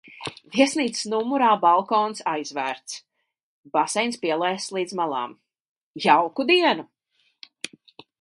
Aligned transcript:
Viesnīcas 0.53 1.01
numurā 1.09 1.49
balkons 1.65 2.23
aizvērts. 2.31 2.95
Baseins 3.77 4.17
pielaists 4.23 4.73
līdz 4.79 4.95
malām. 5.01 5.37
Jauku 6.07 6.47
dienu! 6.53 6.87